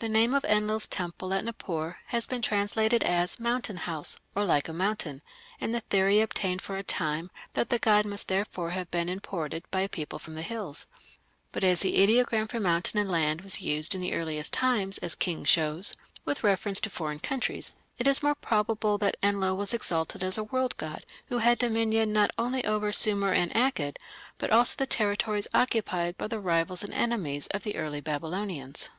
[0.00, 4.68] The name of Enlil's temple at Nippur has been translated as "mountain house", or "like
[4.68, 5.22] a mountain",
[5.60, 9.62] and the theory obtained for a time that the god must therefore have been imported
[9.70, 10.88] by a people from the hills.
[11.52, 15.14] But as the ideogram for "mountain" and "land" was used in the earliest times, as
[15.14, 20.24] King shows, with reference to foreign countries, it is more probable that Enlil was exalted
[20.24, 23.96] as a world god who had dominion over not only Sumer and Akkad,
[24.38, 28.90] but also the territories occupied by the rivals and enemies of the early Babylonians.